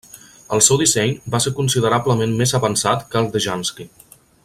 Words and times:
El 0.55 0.61
seu 0.67 0.79
disseny 0.81 1.13
va 1.35 1.41
ser 1.45 1.53
considerablement 1.59 2.33
més 2.43 2.57
avançat 2.61 3.07
que 3.13 3.23
el 3.25 3.33
de 3.37 3.47
Jansky. 3.49 3.91